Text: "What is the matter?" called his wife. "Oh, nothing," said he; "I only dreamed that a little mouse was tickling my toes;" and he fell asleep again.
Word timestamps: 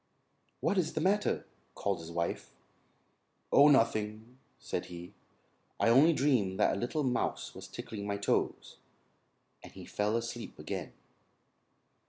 "What 0.61 0.79
is 0.79 0.93
the 0.93 0.99
matter?" 0.99 1.45
called 1.75 1.99
his 1.99 2.09
wife. 2.11 2.55
"Oh, 3.51 3.67
nothing," 3.67 4.39
said 4.57 4.85
he; 4.87 5.13
"I 5.79 5.89
only 5.89 6.11
dreamed 6.11 6.59
that 6.59 6.73
a 6.75 6.79
little 6.79 7.03
mouse 7.03 7.53
was 7.53 7.67
tickling 7.67 8.07
my 8.07 8.17
toes;" 8.17 8.77
and 9.63 9.71
he 9.73 9.85
fell 9.85 10.17
asleep 10.17 10.57
again. 10.57 10.93